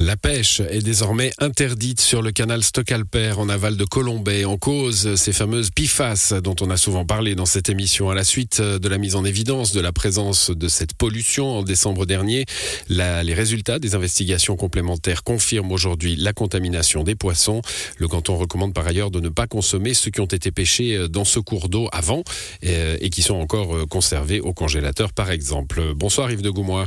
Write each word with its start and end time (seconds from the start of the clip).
La 0.00 0.16
pêche 0.16 0.60
est 0.60 0.80
désormais 0.80 1.32
interdite 1.38 2.00
sur 2.00 2.22
le 2.22 2.30
canal 2.30 2.62
Stockalper 2.62 3.32
en 3.36 3.48
aval 3.48 3.76
de 3.76 3.84
Colombay 3.84 4.44
en 4.44 4.56
cause 4.56 5.16
ces 5.16 5.32
fameuses 5.32 5.70
PIFAS 5.70 6.34
dont 6.40 6.54
on 6.60 6.70
a 6.70 6.76
souvent 6.76 7.04
parlé 7.04 7.34
dans 7.34 7.46
cette 7.46 7.68
émission 7.68 8.08
à 8.08 8.14
la 8.14 8.22
suite 8.22 8.62
de 8.62 8.88
la 8.88 8.96
mise 8.96 9.16
en 9.16 9.24
évidence 9.24 9.72
de 9.72 9.80
la 9.80 9.90
présence 9.90 10.50
de 10.52 10.68
cette 10.68 10.94
pollution 10.94 11.58
en 11.58 11.62
décembre 11.64 12.06
dernier. 12.06 12.44
les 12.88 13.34
résultats 13.34 13.80
des 13.80 13.96
investigations 13.96 14.54
complémentaires 14.54 15.24
confirment 15.24 15.72
aujourd'hui 15.72 16.14
la 16.14 16.32
contamination 16.32 17.02
des 17.02 17.16
poissons. 17.16 17.60
Le 17.98 18.06
canton 18.06 18.36
recommande 18.36 18.74
par 18.74 18.86
ailleurs 18.86 19.10
de 19.10 19.18
ne 19.18 19.30
pas 19.30 19.48
consommer 19.48 19.94
ceux 19.94 20.12
qui 20.12 20.20
ont 20.20 20.26
été 20.26 20.52
pêchés 20.52 21.08
dans 21.08 21.24
ce 21.24 21.40
cours 21.40 21.68
d'eau 21.68 21.88
avant 21.90 22.22
et, 22.62 22.76
et, 23.00 23.10
qui 23.10 23.22
sont 23.22 23.34
encore 23.34 23.88
conservés 23.88 24.38
au 24.38 24.52
congélateur 24.52 25.12
par 25.12 25.32
exemple. 25.32 25.82
Bonsoir 25.96 26.30
Yves 26.30 26.42
de 26.42 26.50
Goumois. 26.50 26.86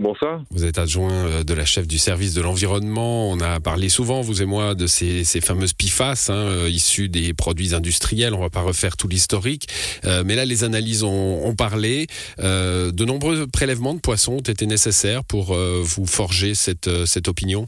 Bonsoir. 0.00 0.40
Vous 0.50 0.64
êtes 0.64 0.78
adjoint 0.78 1.12
euh, 1.12 1.44
de 1.44 1.52
la 1.52 1.66
chef 1.66 1.86
du 1.86 1.98
service 1.98 2.32
de 2.32 2.40
l'environnement. 2.40 3.28
On 3.28 3.38
a 3.38 3.60
parlé 3.60 3.90
souvent, 3.90 4.22
vous 4.22 4.40
et 4.40 4.46
moi, 4.46 4.74
de 4.74 4.86
ces, 4.86 5.24
fameuses 5.42 5.74
PIFAS 5.74 6.30
hein, 6.30 6.36
euh, 6.36 6.70
issues 6.70 7.10
des 7.10 7.34
produits 7.34 7.74
industriels. 7.74 8.32
On 8.32 8.40
va 8.40 8.48
pas 8.48 8.62
refaire 8.62 8.96
tout 8.96 9.08
l'historique. 9.08 9.66
Euh, 10.06 10.22
mais 10.24 10.36
là, 10.36 10.46
les 10.46 10.64
analyses 10.64 11.04
ont, 11.04 11.54
parlé. 11.54 12.06
de 12.38 13.04
nombreux 13.04 13.46
prélèvements 13.46 13.92
de 13.92 14.00
poissons 14.00 14.36
ont 14.36 14.38
été 14.54 14.64
nécessaires 14.66 15.22
pour 15.22 15.54
vous 15.54 16.06
forger 16.06 16.54
cette, 16.54 16.88
cette 17.04 17.28
opinion 17.28 17.66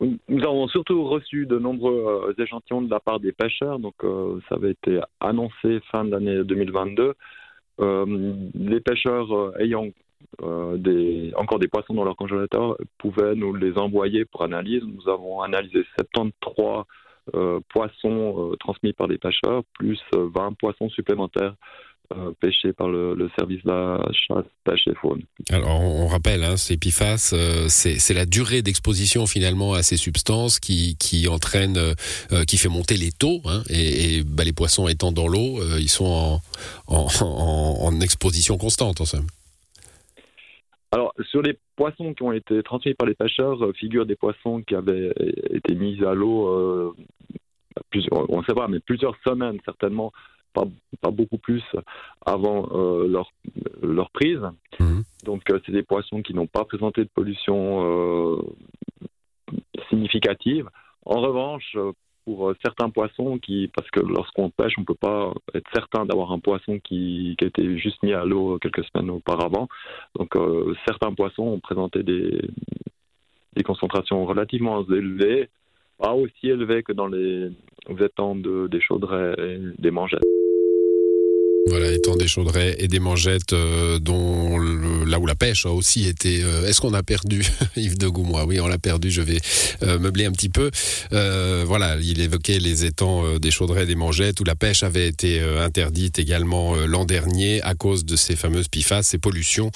nous 0.00 0.42
avons 0.42 0.66
surtout 0.68 1.06
reçu 1.06 1.44
de 1.44 1.58
nombreux 1.58 2.34
échantillons 2.38 2.80
de 2.80 2.90
la 2.90 3.00
part 3.00 3.20
des 3.20 3.32
pêcheurs, 3.32 3.78
donc 3.78 3.96
ça 4.48 4.54
avait 4.54 4.70
été 4.70 4.98
annoncé 5.20 5.80
fin 5.92 6.06
de 6.06 6.12
l'année 6.12 6.42
2022. 6.42 7.12
les 7.78 8.80
pêcheurs 8.80 9.28
ayant 9.60 9.88
euh, 10.42 11.30
encore 11.36 11.58
des 11.58 11.68
poissons 11.68 11.94
dans 11.94 12.04
leur 12.04 12.16
congélateur 12.16 12.76
pouvaient 12.98 13.34
nous 13.34 13.54
les 13.54 13.76
envoyer 13.76 14.24
pour 14.24 14.42
analyse. 14.42 14.82
Nous 14.82 15.08
avons 15.10 15.40
analysé 15.42 15.84
73 15.98 16.84
euh, 17.34 17.60
poissons 17.68 18.52
euh, 18.52 18.56
transmis 18.56 18.92
par 18.92 19.08
des 19.08 19.18
pêcheurs, 19.18 19.62
plus 19.74 20.00
20 20.14 20.54
poissons 20.58 20.88
supplémentaires 20.90 21.54
pêchés 22.40 22.72
par 22.72 22.88
le, 22.88 23.30
service 23.38 23.62
de 23.62 23.70
la 23.70 24.04
chasse, 24.10 24.44
pêche 24.64 24.84
et 24.88 24.96
faune. 25.00 25.22
Alors 25.48 25.80
on 25.80 26.08
rappelle, 26.08 26.42
hein, 26.42 26.56
ces 26.56 26.76
PFAS, 26.76 27.32
c'est 27.68 28.14
la 28.14 28.26
durée 28.26 28.62
d'exposition 28.62 29.26
finalement 29.26 29.74
à 29.74 29.84
ces 29.84 29.96
substances 29.96 30.58
qui, 30.58 30.96
qui 30.96 31.28
entraîne, 31.28 31.78
qui 32.48 32.58
fait 32.58 32.68
monter 32.68 32.96
les 32.96 33.12
taux, 33.12 33.42
hein, 33.44 33.62
et, 33.70 34.24
bah, 34.24 34.42
les 34.42 34.52
poissons 34.52 34.88
étant 34.88 35.12
dans 35.12 35.28
l'eau, 35.28 35.60
ils 35.78 35.88
sont 35.88 36.40
en, 36.88 37.06
en 37.06 38.00
exposition 38.00 38.58
constante 38.58 39.00
en 39.00 39.04
somme. 39.04 39.26
Alors, 40.92 41.14
sur 41.30 41.40
les 41.42 41.56
poissons 41.76 42.14
qui 42.14 42.22
ont 42.24 42.32
été 42.32 42.62
transmis 42.62 42.94
par 42.94 43.06
les 43.06 43.14
pêcheurs, 43.14 43.62
euh, 43.64 43.72
figurent 43.72 44.06
des 44.06 44.16
poissons 44.16 44.62
qui 44.62 44.74
avaient 44.74 45.12
été 45.50 45.74
mis 45.74 46.04
à 46.04 46.14
l'eau, 46.14 46.48
euh, 46.48 46.92
on 48.10 48.38
ne 48.38 48.44
sait 48.44 48.54
pas, 48.54 48.66
mais 48.66 48.80
plusieurs 48.80 49.16
semaines 49.24 49.58
certainement, 49.64 50.12
pas, 50.52 50.64
beaucoup 51.12 51.38
plus 51.38 51.62
avant 52.26 52.68
euh, 52.72 53.06
leur, 53.06 53.30
leur 53.82 54.10
prise. 54.10 54.40
Mhm. 54.80 55.04
Donc, 55.24 55.42
c'est 55.46 55.70
des 55.72 55.84
poissons 55.84 56.22
qui 56.22 56.34
n'ont 56.34 56.48
pas 56.48 56.64
présenté 56.64 57.04
de 57.04 57.10
pollution 57.14 58.42
significative. 59.88 60.68
En 61.04 61.20
revanche, 61.20 61.76
pour 62.24 62.50
euh, 62.50 62.56
certains 62.62 62.90
poissons 62.90 63.38
parce 63.74 63.90
que 63.90 64.00
lorsqu'on 64.00 64.50
pêche, 64.50 64.74
on 64.78 64.82
ne 64.82 64.86
peut 64.86 64.94
pas 64.94 65.32
être 65.54 65.68
certain 65.72 66.04
d'avoir 66.04 66.32
un 66.32 66.38
poisson 66.38 66.78
qui, 66.78 67.36
a 67.40 67.44
été 67.44 67.78
juste 67.78 68.02
mis 68.02 68.12
à 68.12 68.24
l'eau 68.24 68.58
quelques 68.58 68.84
semaines 68.84 69.10
auparavant. 69.10 69.68
Donc 70.16 70.36
euh, 70.36 70.74
certains 70.86 71.12
poissons 71.14 71.44
ont 71.44 71.60
présenté 71.60 72.02
des, 72.02 72.40
concentrations 73.64 74.24
relativement 74.24 74.82
élevées, 74.88 75.48
pas 75.98 76.14
aussi 76.14 76.48
élevées 76.48 76.82
que 76.82 76.92
dans 76.92 77.08
les 77.08 77.50
étangs 78.00 78.34
de, 78.34 78.68
des 78.68 78.80
chaudrets 78.80 79.34
et 79.38 79.58
des 79.78 79.90
mangettes. 79.90 80.24
Voilà, 81.66 81.92
étant 81.92 82.16
des 82.16 82.26
chaudrets 82.26 82.76
et 82.78 82.88
des 82.88 83.00
mangettes, 83.00 83.52
euh, 83.52 83.98
dont 83.98 84.58
là 84.58 85.18
où 85.18 85.26
la 85.26 85.34
pêche 85.34 85.66
a 85.66 85.70
aussi 85.70 86.08
été. 86.08 86.42
Euh, 86.42 86.66
est-ce 86.66 86.80
qu'on 86.80 86.94
a 86.94 87.02
perdu 87.02 87.44
Yves 87.76 87.98
de 87.98 88.08
Goumois? 88.08 88.46
Oui, 88.46 88.58
on 88.60 88.66
l'a 88.66 88.78
perdu. 88.78 89.10
Je 89.10 89.20
vais 89.20 89.40
euh, 89.82 89.98
meubler 89.98 90.24
un 90.24 90.32
petit 90.32 90.48
peu. 90.48 90.70
voilà, 91.10 91.96
il 92.00 92.20
évoquait 92.20 92.58
les 92.58 92.86
étangs 92.86 93.38
des 93.38 93.50
chaudrets 93.50 93.82
et 93.82 93.86
des 93.86 93.94
mangettes 93.94 94.40
où 94.40 94.44
la 94.44 94.54
pêche 94.54 94.82
avait 94.82 95.06
été 95.06 95.40
interdite 95.40 96.18
également 96.18 96.74
l'an 96.74 97.04
dernier 97.04 97.60
à 97.62 97.74
cause 97.74 98.04
de 98.04 98.16
ces 98.16 98.36
fameuses 98.36 98.68
PIFAS, 98.68 99.02
ces 99.02 99.18
pollutions 99.18 99.70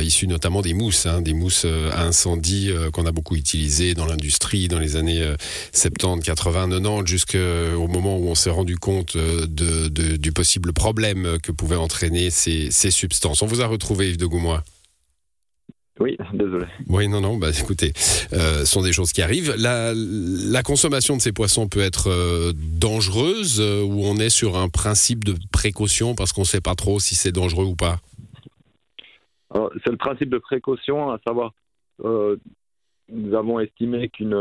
issues 0.00 0.26
notamment 0.26 0.60
des 0.60 0.74
mousses, 0.74 1.06
hein, 1.06 1.22
des 1.22 1.32
mousses 1.32 1.66
à 1.92 2.04
incendie 2.04 2.70
qu'on 2.92 3.06
a 3.06 3.12
beaucoup 3.12 3.36
utilisées 3.36 3.94
dans 3.94 4.06
l'industrie 4.06 4.68
dans 4.68 4.78
les 4.78 4.96
années 4.96 5.26
70, 5.72 6.24
80, 6.24 6.70
90, 6.70 7.10
jusqu'au 7.10 7.88
moment 7.88 8.18
où 8.18 8.28
on 8.28 8.34
s'est 8.34 8.50
rendu 8.50 8.76
compte 8.76 9.16
de, 9.16 9.88
du 10.16 10.32
possible 10.32 10.72
problème 10.72 11.29
que 11.38 11.52
pouvaient 11.52 11.76
entraîner 11.76 12.30
ces, 12.30 12.70
substances. 12.90 13.42
On 13.42 13.46
vous 13.46 13.60
a 13.60 13.66
retrouvé, 13.66 14.10
Yves 14.10 14.18
de 14.18 14.26
Goumois. 14.26 14.62
Oui, 16.00 16.16
désolé. 16.32 16.64
Oui, 16.88 17.08
non, 17.08 17.20
non, 17.20 17.36
bah 17.36 17.50
écoutez, 17.50 17.92
euh, 18.32 18.60
ce 18.60 18.64
sont 18.64 18.80
des 18.80 18.92
choses 18.92 19.12
qui 19.12 19.20
arrivent. 19.20 19.54
La, 19.58 20.62
consommation 20.62 21.16
de 21.16 21.20
ces 21.20 21.32
poissons 21.32 21.68
peut 21.68 21.80
être 21.80 22.08
euh, 22.08 22.52
dangereuse 22.54 23.60
euh, 23.60 23.82
ou 23.82 24.04
on 24.04 24.16
est 24.16 24.30
sur 24.30 24.56
un 24.56 24.70
principe 24.70 25.24
de 25.24 25.34
précaution 25.52 26.14
parce 26.14 26.32
qu'on 26.32 26.42
ne 26.42 26.46
sait 26.46 26.62
pas 26.62 26.74
trop 26.74 27.00
si 27.00 27.14
c'est 27.14 27.32
dangereux 27.32 27.66
ou 27.66 27.76
pas? 27.76 27.98
C'est 29.84 29.90
le 29.90 29.96
principe 29.96 30.30
de 30.30 30.38
précaution, 30.38 31.10
à 31.10 31.18
savoir, 31.26 31.52
nous 32.02 33.34
avons 33.34 33.58
estimé 33.58 34.08
qu'une 34.08 34.34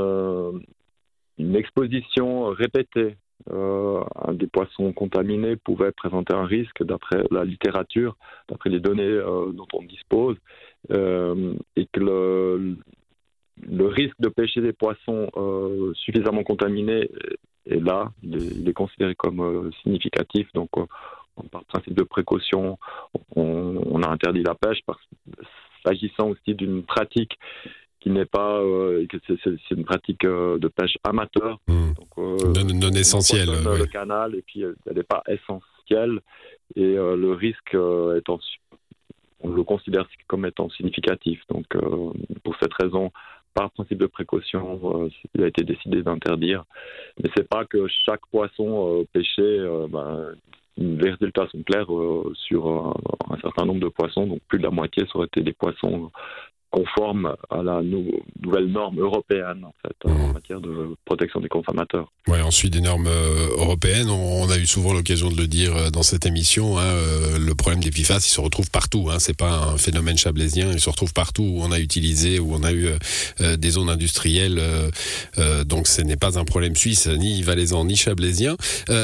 une 1.40 1.56
exposition 1.56 2.50
répétée 2.50 3.18
euh, 3.52 4.04
des 4.34 4.48
poissons 4.48 4.92
contaminés 4.94 5.56
pouvait 5.56 5.92
présenter 5.92 6.34
un 6.34 6.46
risque 6.46 6.84
d'après 6.84 7.24
la 7.32 7.44
littérature, 7.46 8.16
d'après 8.50 8.70
les 8.70 8.80
données 8.80 9.04
euh, 9.04 9.52
dont 9.54 9.68
on 9.74 9.82
dispose, 9.84 10.36
euh, 10.92 11.54
et 11.76 11.88
que 11.92 12.00
le, 12.02 12.78
risque 13.88 14.20
de 14.20 14.30
pêcher 14.30 14.62
des 14.62 14.74
poissons 14.74 15.30
suffisamment 15.96 16.44
contaminés 16.44 17.10
est 17.66 17.80
là, 17.80 18.12
il 18.24 18.68
est, 18.68 18.74
considéré 18.74 19.16
comme 19.16 19.72
significatif. 19.84 20.52
Donc, 20.54 20.70
par 21.52 21.64
principe 21.66 21.94
de 21.94 22.04
précaution, 22.04 22.78
on, 23.36 23.82
on, 23.86 24.02
a 24.04 24.10
interdit 24.10 24.44
la 24.44 24.56
pêche, 24.56 24.80
s'agissant 25.84 26.30
aussi 26.30 26.56
d'une 26.56 26.84
pratique 26.84 27.38
qui 28.00 28.10
n'est 28.10 28.26
pas 28.26 28.60
euh, 28.60 29.06
que 29.08 29.18
c'est 29.28 29.72
une 29.72 29.84
pratique 29.84 30.24
euh, 30.24 30.58
de 30.58 30.68
pêche 30.68 30.98
amateur. 31.04 31.60
Hmm. 31.68 31.94
donc, 31.94 32.08
euh, 32.18 32.64
non, 32.74 32.90
essentielle 32.92 33.50
le 33.50 33.86
canal 33.86 34.36
et 34.36 34.42
puis 34.42 34.62
elle 34.62 34.96
n'est 34.96 35.04
pas 35.04 35.24
essentielle. 35.28 36.20
Et 36.76 36.94
le 36.94 37.34
risque 37.34 37.76
étant 38.16 38.40
on 39.42 39.50
le 39.50 39.64
considère 39.64 40.08
comme 40.28 40.46
étant 40.46 40.70
significatif. 40.70 41.42
Donc 41.50 41.66
pour 42.44 42.56
cette 42.62 42.74
raison 42.74 43.12
par 43.56 43.72
principe 43.72 43.98
de 43.98 44.06
précaution, 44.06 45.10
il 45.34 45.44
a 45.44 45.48
été 45.48 45.64
décidé 45.64 46.04
d'interdire. 46.04 46.66
Mais 47.18 47.30
c'est 47.36 47.48
pas 47.48 47.66
que 47.66 47.88
chaque 48.06 48.22
poisson 48.32 49.04
pêché, 49.14 49.68
ben, 49.90 50.36
les 50.78 51.10
résultats 51.10 51.48
sont 51.52 51.64
clairs 51.64 51.88
sur 52.36 52.68
un, 52.68 52.94
un, 53.32 53.40
certain 53.40 53.66
nombre 53.66 53.82
de 53.82 53.90
poissons, 53.90 54.28
donc 54.28 54.42
plus 54.48 54.60
de 54.60 54.64
la 54.66 54.70
moitié 54.70 55.06
ça 55.08 55.18
aurait 55.18 55.26
été 55.26 55.42
des 55.42 55.54
poissons 55.54 56.12
conforme 56.72 57.36
à 57.50 57.64
la 57.64 57.82
nouvelle 58.42 58.68
norme 58.68 59.00
européenne 59.00 59.64
en 59.64 59.74
fait 59.82 59.96
en 60.06 60.30
mmh. 60.30 60.34
matière 60.34 60.62
de 60.62 60.96
protection 61.06 61.40
des 61.40 61.50
consommateurs. 61.50 62.12
Ouais, 62.28 62.42
ensuite 62.42 62.74
des 62.74 62.82
normes 62.82 63.08
euh, 63.08 63.48
européennes, 63.58 64.10
on, 64.10 64.50
a 64.50 64.58
eu 64.58 64.68
souvent 64.68 64.94
l'occasion 64.94 65.32
de 65.32 65.38
le 65.38 65.48
dire 65.48 65.76
euh, 65.76 65.90
dans 65.90 66.04
cette 66.04 66.26
émission. 66.26 66.78
Hein, 66.78 66.84
euh, 66.84 67.40
le 67.40 67.56
problème 67.56 67.82
des 67.82 67.90
PFAS, 67.90 68.18
il 68.18 68.30
se 68.30 68.40
retrouve 68.40 68.70
partout. 68.70 69.10
Hein, 69.10 69.18
c'est 69.20 69.36
pas 69.36 69.52
un 69.52 69.78
phénomène 69.78 70.18
chablaisien, 70.18 70.72
il 70.72 70.80
se 70.80 70.90
retrouve 70.90 71.14
partout 71.14 71.44
où 71.44 71.62
on 71.62 71.72
a 71.72 71.80
utilisé, 71.80 72.40
où 72.40 72.54
on 72.54 72.64
a 72.64 72.72
eu 72.72 72.90
des 73.40 73.72
zones 73.72 73.90
industrielles. 73.90 74.62
donc 75.66 75.88
ce 75.88 76.02
n'est 76.02 76.18
pas 76.18 76.38
un 76.38 76.46
problème 76.46 76.76
suisse, 76.76 77.08
ni 77.08 77.42
valaisan, 77.42 77.86
ni 77.86 77.96
chablaisien. 77.96 78.56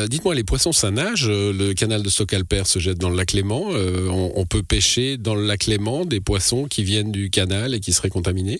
Dites-moi, 0.10 0.36
les 0.36 0.44
poissons 0.44 0.72
ça 0.72 0.92
nage. 0.92 1.28
Le 1.30 1.74
canal 1.74 2.04
de 2.04 2.10
Stockalper 2.10 2.64
se 2.66 2.80
jette 2.80 2.98
dans 2.98 3.10
le 3.10 3.16
lac 3.16 3.34
Léman. 3.34 3.64
On, 3.70 4.34
on 4.36 4.46
peut 4.46 4.64
pêcher 4.64 5.18
dans 5.18 5.36
le 5.36 5.46
lac 5.46 5.66
Léman 5.66 6.06
des 6.06 6.20
poissons 6.20 6.66
qui 6.66 6.84
viennent 6.84 7.12
du 7.12 7.30
canal 7.30 7.74
et 7.74 7.80
qui 7.80 7.94
serait 7.94 8.10
contaminé 8.10 8.60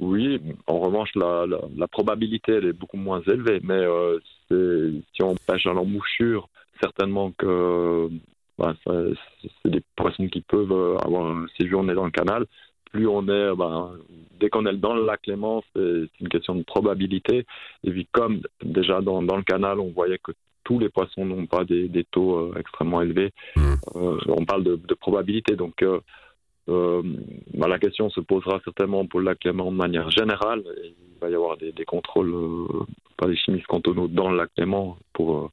Oui, 0.00 0.40
en 0.66 0.80
revanche, 0.80 1.10
la, 1.14 1.44
la, 1.76 1.88
probabilité 1.88 2.52
elle 2.52 2.64
est 2.64 2.72
beaucoup 2.72 2.96
moins 2.96 3.20
élevée, 3.26 3.60
mais 3.62 3.74
euh, 3.74 4.18
si 4.50 5.22
on 5.22 5.34
pêche 5.46 5.64
dans 5.64 5.74
l'embouchure, 5.74 6.48
certainement 6.80 7.32
que 7.32 8.08
bah, 8.58 8.74
c'est 8.86 9.70
des 9.70 9.82
poissons 9.96 10.28
qui 10.28 10.40
peuvent 10.40 10.96
avoir 11.04 11.26
un 11.26 11.46
séjourné 11.58 11.92
dans 11.92 12.06
le 12.06 12.10
canal. 12.10 12.46
Plus 12.92 13.06
on 13.06 13.28
est, 13.28 13.54
bah, 13.54 13.92
dès 14.40 14.48
qu'on 14.48 14.64
est 14.64 14.74
dans 14.74 14.94
le 14.94 15.04
lac 15.04 15.20
Léman, 15.26 15.62
c'est 15.76 16.08
une 16.18 16.28
question 16.30 16.54
de 16.54 16.62
probabilité. 16.62 17.44
Et 17.84 17.90
puis 17.90 18.08
comme 18.10 18.40
déjà 18.62 19.02
dans, 19.02 19.22
dans 19.22 19.36
le 19.36 19.42
canal, 19.42 19.80
on 19.80 19.90
voyait 19.90 20.18
que 20.18 20.32
tous 20.64 20.78
les 20.78 20.88
poissons 20.88 21.26
n'ont 21.26 21.46
pas 21.46 21.64
des, 21.64 22.06
taux 22.10 22.54
extrêmement 22.56 23.02
élevés. 23.02 23.32
Mmh. 23.56 23.74
on 23.94 24.44
parle 24.46 24.64
de, 24.64 24.76
de 24.76 24.94
probabilité, 24.94 25.56
donc 25.56 25.84
bah, 27.54 27.68
la 27.68 27.78
question 27.78 28.10
se 28.10 28.20
posera 28.20 28.60
certainement 28.64 29.06
pour 29.06 29.20
le 29.20 29.26
lac 29.26 29.44
Léman 29.44 29.70
de 29.70 29.76
manière 29.76 30.10
générale. 30.10 30.62
il 30.84 30.94
va 31.20 31.30
y 31.30 31.34
avoir 31.34 31.56
des, 31.56 31.72
contrôles 31.84 32.34
par 33.16 33.28
les 33.28 33.36
chimistes 33.36 33.66
cantonaux 33.66 34.08
dans 34.08 34.30
le 34.30 34.36
lac 34.36 34.50
Léman 34.56 34.96
pour 35.12 35.50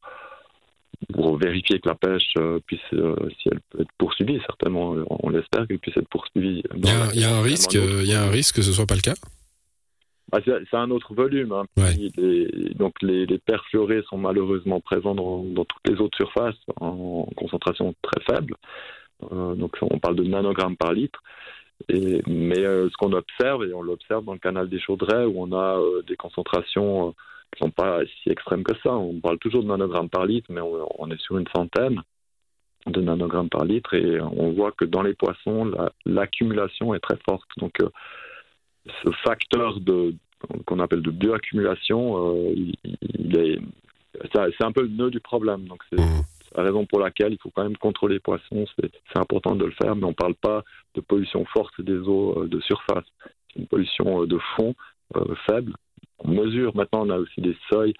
pour 1.13 1.37
vérifier 1.37 1.79
que 1.79 1.87
la 1.87 1.95
pêche 1.95 2.33
puisse, 2.65 2.79
si 2.89 3.49
elle 3.51 3.59
peut 3.69 3.81
être 3.81 3.91
poursuivie, 3.99 4.39
certainement, 4.47 4.95
on 5.09 5.29
l'espère 5.29 5.67
qu'elle 5.67 5.77
puisse 5.77 5.95
être 5.95 6.09
poursuivie. 6.09 6.63
Il 6.75 6.85
y, 6.85 7.23
a, 7.23 7.35
un 7.35 7.41
risque, 7.43 7.75
il 7.75 8.07
y 8.07 8.13
a 8.13 8.23
un 8.23 8.31
risque 8.31 8.55
que 8.55 8.61
ce 8.63 8.71
soit 8.71 8.87
pas 8.87 8.95
le 8.95 9.01
cas? 9.01 9.13
Ah, 10.33 10.39
c'est 10.43 10.77
un 10.77 10.91
autre 10.91 11.13
volume. 11.13 11.53
Hein. 11.53 11.65
donc 12.75 12.95
les, 13.01 13.25
les 13.25 13.37
perfluorés 13.37 14.03
sont 14.09 14.17
malheureusement 14.17 14.81
présents 14.81 15.15
dans, 15.15 15.63
toutes 15.63 15.87
les 15.87 16.01
autres 16.01 16.17
surfaces 16.17 16.55
en, 16.81 17.27
concentration 17.37 17.95
très 18.01 18.21
faible. 18.23 18.55
Euh, 19.31 19.55
donc 19.55 19.77
on 19.81 19.99
parle 19.99 20.15
de 20.15 20.23
nanogrammes 20.23 20.77
par 20.77 20.93
litre. 20.93 21.21
Mais 21.89 22.59
euh, 22.59 22.89
ce 22.89 22.97
qu'on 22.97 23.13
observe, 23.13 23.63
et 23.63 23.73
on 23.73 23.81
l'observe 23.81 24.25
dans 24.25 24.33
le 24.33 24.39
canal 24.39 24.67
des 24.67 24.79
Chaudrets, 24.79 25.25
où 25.25 25.41
on 25.41 25.51
a 25.51 25.77
euh, 25.77 26.01
des 26.07 26.15
concentrations 26.15 27.13
qui 27.55 27.63
ne 27.63 27.67
sont 27.67 27.71
pas 27.71 27.99
si 28.05 28.29
extrêmes 28.29 28.63
que 28.63 28.75
ça. 28.83 28.93
On 28.95 29.19
parle 29.19 29.37
toujours 29.39 29.63
de 29.63 29.67
nanogrammes 29.67 30.09
par 30.09 30.25
litre, 30.25 30.47
mais 30.51 30.61
on, 30.61 31.09
est 31.11 31.21
sur 31.21 31.37
une 31.37 31.47
centaine 31.55 32.01
de 32.87 33.01
nanogrammes 33.01 33.49
par 33.49 33.65
litre, 33.65 33.93
et 33.93 34.19
on 34.19 34.51
voit 34.51 34.71
que 34.71 34.85
dans 34.85 35.01
les 35.01 35.13
poissons, 35.13 35.71
l'accumulation 36.05 36.93
est 36.93 36.99
très 36.99 37.17
forte. 37.29 37.47
Donc 37.57 37.77
ce 38.85 39.11
facteur 39.25 39.77
qu'on 40.65 40.79
appelle 40.79 41.01
de 41.01 41.11
bioaccumulation, 41.11 42.55
c'est 44.33 44.63
un 44.63 44.71
peu 44.71 44.81
le 44.81 44.89
nœud 44.89 45.11
du 45.11 45.19
problème. 45.19 45.67
Mmh. 45.91 46.03
Raison 46.55 46.85
pour 46.85 46.99
laquelle 46.99 47.33
il 47.33 47.39
faut 47.39 47.51
quand 47.51 47.63
même 47.63 47.77
contrôler 47.77 48.15
les 48.15 48.19
poissons. 48.19 48.65
C'est 48.77 49.19
important 49.19 49.55
de 49.55 49.65
le 49.65 49.71
faire, 49.71 49.95
mais 49.95 50.05
on 50.05 50.09
ne 50.09 50.13
parle 50.13 50.35
pas 50.35 50.63
de 50.95 51.01
pollution 51.01 51.45
forte 51.45 51.79
des 51.81 51.97
eaux 51.97 52.43
euh, 52.43 52.47
de 52.47 52.59
surface. 52.59 53.05
C'est 53.53 53.59
une 53.59 53.67
pollution 53.67 54.23
euh, 54.23 54.27
de 54.27 54.37
fond 54.55 54.75
faible. 55.47 55.73
On 56.19 56.31
mesure. 56.31 56.75
Maintenant, 56.75 57.07
on 57.07 57.09
a 57.09 57.17
aussi 57.17 57.39
des 57.39 57.55
seuils 57.71 57.93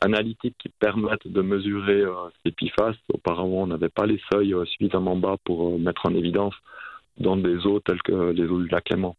analytiques 0.00 0.56
qui 0.58 0.70
permettent 0.70 1.28
de 1.28 1.42
mesurer 1.42 2.02
ces 2.42 2.50
PFAS. 2.52 2.94
Auparavant, 3.12 3.64
on 3.64 3.66
n'avait 3.66 3.90
pas 3.90 4.06
les 4.06 4.18
seuils 4.32 4.54
suffisamment 4.66 5.16
bas 5.16 5.36
pour 5.44 5.78
mettre 5.78 6.06
en 6.06 6.14
évidence 6.14 6.54
dans 7.18 7.36
des 7.36 7.66
eaux 7.66 7.80
telles 7.80 8.00
que 8.02 8.30
les 8.30 8.44
eaux 8.44 8.62
du 8.62 8.68
lac 8.68 8.88
Léman. 8.88 9.16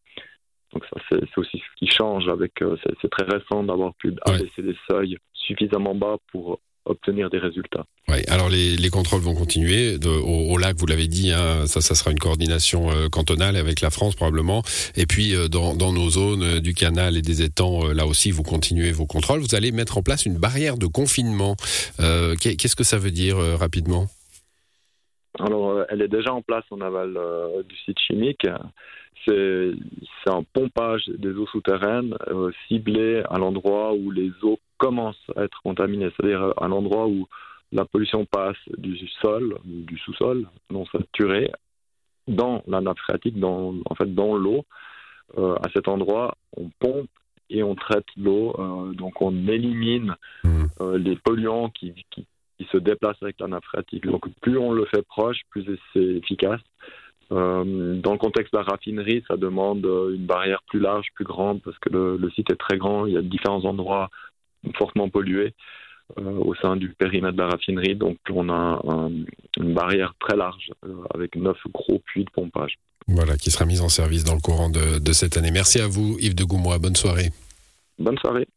Donc 0.74 0.85
ça, 0.85 1.01
c'est 1.09 1.38
aussi 1.38 1.57
ce 1.59 1.75
qui 1.77 1.88
change 1.88 2.27
avec. 2.27 2.62
Euh, 2.62 2.75
c'est 3.01 3.09
très 3.09 3.25
récent 3.25 3.63
d'avoir 3.63 3.94
pu 3.95 4.13
abaisser 4.25 4.62
des 4.62 4.75
seuils 4.89 5.18
suffisamment 5.33 5.95
bas 5.95 6.18
pour 6.31 6.59
obtenir 6.89 7.30
des 7.30 7.38
résultats. 7.38 7.86
Oui, 8.07 8.18
alors 8.28 8.50
les, 8.50 8.89
contrôles 8.89 9.22
vont 9.22 9.36
continuer 9.36 9.98
au, 10.06 10.57
lac, 10.57 10.78
vous 10.78 10.86
l'avez 10.86 11.07
dit, 11.07 11.31
hein, 11.31 11.68
ça, 11.68 11.81
ça 11.81 11.94
sera 11.94 12.12
une 12.12 12.19
coordination 12.19 12.89
euh, 12.89 13.10
cantonale 13.10 13.56
avec 13.57 13.81
la 13.81 13.89
France 13.89 14.16
probablement. 14.16 14.63
Et 14.95 15.06
puis 15.06 15.36
euh, 15.36 15.48
dans, 15.48 15.75
nos 15.75 16.10
zones 16.10 16.60
du 16.60 16.74
canal 16.74 17.18
et 17.18 17.22
des 17.22 17.42
étangs, 17.42 17.88
là 17.94 18.06
aussi, 18.06 18.31
vous 18.31 18.44
continuez 18.44 18.92
vos 18.92 19.06
contrôles. 19.06 19.39
Vous 19.39 19.56
allez 19.56 19.72
mettre 19.72 19.98
en 19.98 20.04
place 20.04 20.25
une 20.25 20.38
barrière 20.38 20.78
de 20.78 20.88
confinement. 20.88 21.56
Qu'est-ce 21.98 22.75
que 22.75 22.84
ça 22.84 22.98
veut 22.98 23.12
dire 23.12 23.38
rapidement? 23.38 24.07
Alors, 25.39 25.84
elle 25.89 26.01
est 26.01 26.07
déjà 26.07 26.34
en 26.34 26.42
place 26.42 26.63
en 26.72 26.81
aval 26.81 27.18
du 27.68 27.75
site 27.86 28.00
chimique 28.00 28.48
c'est 29.28 30.34
un 30.34 30.44
pompage 30.54 31.04
des 31.07 31.31
eaux 31.31 31.48
souterraines 31.48 32.16
euh, 32.30 32.51
ciblé 32.68 33.24
à 33.30 33.38
l'endroit 33.38 33.94
où 33.94 34.12
les 34.12 34.31
eaux 34.44 34.60
commencent 34.77 35.31
à 35.35 35.44
être 35.44 35.62
contaminées, 35.63 36.09
c'est-à-dire 36.15 36.53
à 36.57 36.68
l'endroit 36.68 37.07
où 37.07 37.27
la 37.71 37.85
pollution 37.85 38.25
passe 38.25 38.57
du 38.77 38.97
sol, 39.21 39.57
du 39.65 39.97
sous-sol 40.00 40.47
non 40.69 40.85
saturé, 40.85 41.51
dans 42.27 42.63
la 42.68 42.81
nappe 42.81 43.00
phréatique, 43.00 43.39
dans, 43.39 43.75
en 43.85 43.95
fait 43.95 44.13
dans 44.13 44.35
l'eau. 44.35 44.65
Euh, 45.38 45.56
à 45.56 45.69
cet 45.74 45.88
endroit, 45.89 46.35
on 46.56 46.69
pompe 46.79 47.09
et 47.50 47.63
on 47.63 47.75
traite 47.75 48.06
l'eau, 48.15 48.56
euh, 48.57 48.94
donc 48.94 49.21
on 49.21 49.47
élimine 49.47 50.15
mmh. 50.44 50.95
les 50.95 51.15
polluants 51.18 51.69
qui, 51.69 51.94
qui, 52.12 52.25
qui, 52.57 52.65
se 52.71 52.77
déplacent 52.77 53.21
avec 53.21 53.39
la 53.39 53.47
nappe 53.47 53.65
phréatique. 53.65 54.06
Donc 54.06 54.29
plus 54.41 54.57
on 54.57 54.71
le 54.71 54.85
fait 54.85 55.01
proche, 55.01 55.39
plus 55.50 55.65
c'est 55.94 56.00
efficace. 56.00 56.62
Euh, 57.31 58.00
dans 58.00 58.13
le 58.13 58.18
contexte 58.18 58.53
de 58.53 58.59
la 58.59 58.63
raffinerie, 58.63 59.24
ça 59.27 59.35
demande 59.35 59.85
euh, 59.85 60.15
une 60.15 60.25
barrière 60.25 60.62
plus 60.68 60.79
large, 60.79 61.07
plus 61.13 61.25
grande, 61.25 61.62
parce 61.62 61.77
que 61.79 61.89
le, 61.89 62.29
site 62.31 62.51
est 62.51 62.56
très 62.56 62.77
grand. 62.77 63.06
Il 63.06 63.13
y 63.13 63.18
a 63.18 63.21
différents 63.21 63.65
endroits 63.65 64.09
fortement 64.75 65.09
pollués 65.09 65.54
euh, 66.18 66.31
au 66.39 66.56
sein 66.56 66.75
du 66.75 66.89
périmètre 66.89 67.33
de 67.36 67.42
la 67.42 67.50
raffinerie. 67.50 67.95
Donc, 67.95 68.18
on 68.30 68.50
a 68.50 68.81
une 69.59 69.74
barrière 69.74 70.13
très 70.19 70.38
large 70.38 70.71
avec 71.13 71.36
neuf 71.36 71.57
gros 71.74 72.00
puits 72.06 72.25
de 72.25 72.31
pompage. 72.31 72.77
Voilà, 73.07 73.38
qui 73.38 73.51
sera 73.51 73.65
mise 73.65 73.81
en 73.81 73.89
service 73.89 74.24
dans 74.24 74.36
le 74.36 74.42
courant 74.42 74.69
de, 74.69 75.00
de 75.00 75.13
cette 75.13 75.38
année. 75.38 75.51
Merci 75.51 75.80
à 75.80 75.88
vous, 75.88 76.18
Yves 76.19 76.36
de 76.36 76.44
Goumois. 76.44 76.77
Bonne 76.77 76.95
soirée. 76.95 77.30
Bonne 78.00 78.18
soirée. 78.18 78.48